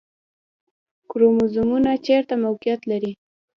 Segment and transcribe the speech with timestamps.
[1.09, 3.11] کروموزومونه چیرته موقعیت لري؟